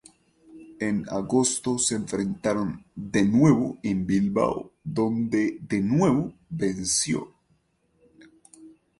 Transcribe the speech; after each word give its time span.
En 0.79 1.05
agosto 1.11 1.77
se 1.77 1.93
enfrentaron 1.93 2.83
de 2.95 3.23
nuevo 3.23 3.77
en 3.83 4.07
Bilbao, 4.07 4.71
donde 4.83 5.59
de 5.61 5.79
nuevo 5.81 6.33
venció. 6.49 7.31